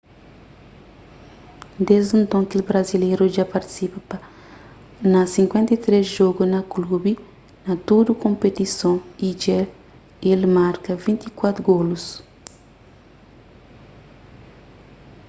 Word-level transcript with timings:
desdi 1.87 2.15
nton 2.25 2.43
kel 2.49 2.61
brazileru 2.69 3.25
dja 3.33 3.45
partisipa 3.53 4.17
na 5.13 5.21
53 5.33 6.09
jogu 6.15 6.43
pa 6.53 6.59
klubi 6.73 7.13
na 7.65 7.73
tudu 7.87 8.11
konpetison 8.23 8.95
y 9.27 9.29
dja 9.41 9.59
el 10.31 10.41
marka 10.57 10.91
24 11.05 11.61
golus 11.69 12.05